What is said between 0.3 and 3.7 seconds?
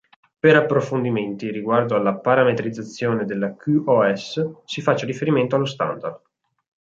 Per approfondimenti riguardo alla parametrizzazione della